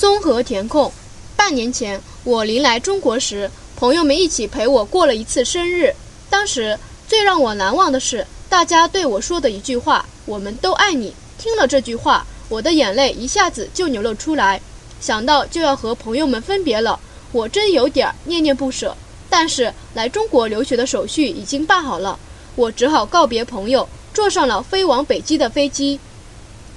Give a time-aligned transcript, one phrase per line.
[0.00, 0.90] 综合填空。
[1.36, 5.94] 半年前我临来中国时，朋友们一起陪我过了一次生日。
[6.30, 14.62] 当时最让我难忘的是，大家对我说的一句话：“我们都爱你。”听了这句话，我的眼泪一下子就流了出来。
[15.02, 16.98] 想到就要和朋友们分别了，
[17.30, 18.96] 我真有点儿念念不舍。
[19.28, 22.18] 但是来中国留学的手续已经办好了，
[22.56, 26.00] 我只好告别朋友，坐上了飞往北极的飞机。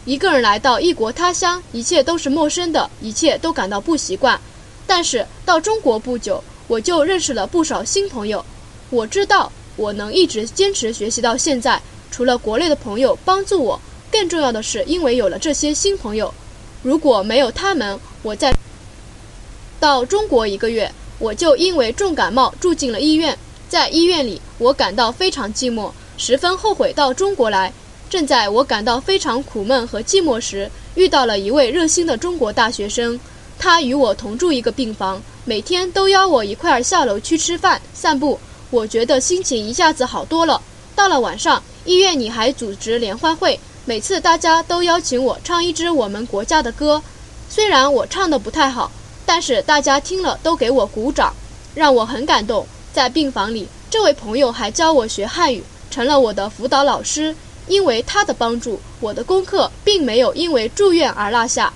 [0.05, 4.39] 一个人来到异国他乡，一切都是陌生的，一切都感到不习惯。
[4.85, 8.43] 但是到中国不久，我就认识了不少新朋友。
[8.89, 13.79] 我知道我能一直坚持学习到现在，除了国内的朋友帮助我，
[14.11, 16.33] 更重要的是因为有了这些新朋友。
[16.81, 18.53] 如果没有他们，我在
[19.79, 20.91] 到中国一个月。
[21.19, 23.37] 我就因为重感冒住进了医院，
[23.69, 27.71] 在医院里，我感到非常寂寞，十分后悔到中国来。
[28.13, 33.19] 正在我感到非常苦闷和寂寞时，遇到了一位热心的中国大学生，
[33.57, 38.39] 他与我同住一个病房，每天都邀我一块儿下楼去吃饭、散步。
[38.69, 40.61] 我觉得心情一下子好多了。
[40.95, 47.01] 到了晚上，医院里还组织联欢会，每次大家都邀请我唱一支我们国家的歌，
[47.49, 48.91] 虽然我唱的不太好。
[49.25, 51.33] 但是大家听了都给我鼓掌，
[51.73, 52.67] 让我很感动。
[52.93, 57.35] 在病房里，这位朋友还教我学汉语，成了我的辅导老师。
[57.67, 61.73] 因为他的帮助，我的功课并没有因为住院而落下。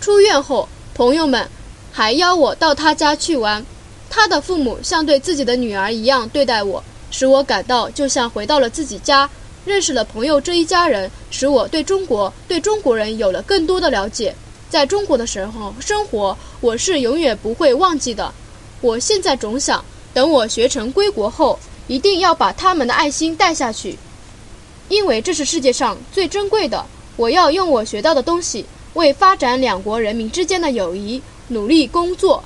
[0.00, 1.48] 出院后，朋友们
[1.92, 3.64] 还邀我到他家去玩。
[4.10, 9.28] 他的父母像对自己的女儿一样对待我，使我感到就像回到了自己家。
[9.66, 14.34] 认识了朋友这一家人，使我对中国、对中国人有了更多的了解。
[14.70, 18.32] 在中国的时候生活，我是永远不会忘记的。
[18.80, 19.84] 我现在总想，
[20.18, 23.96] 等我学成归国后，一定要把他们的爱心带下去，
[24.88, 26.84] 因为这是世界上最珍贵的。
[27.14, 32.42] 我要用我学到的东西，为发展两国人民之间的友谊努力工作。